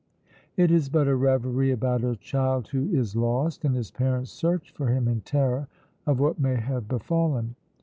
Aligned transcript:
It 0.57 0.71
is 0.71 0.89
but 0.89 1.07
a 1.07 1.13
reverie 1.15 1.69
about 1.69 2.03
a 2.03 2.15
child 2.15 2.69
who 2.69 2.89
is 2.89 3.15
lost, 3.15 3.63
and 3.63 3.75
his 3.75 3.91
parents' 3.91 4.31
search 4.31 4.71
for 4.71 4.87
him 4.87 5.07
in 5.07 5.21
terror 5.21 5.67
of 6.07 6.19
what 6.19 6.39
may 6.39 6.55
have 6.55 6.87
befallen. 6.87 7.53